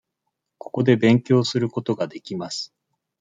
[0.57, 2.73] ここで勉強することができます。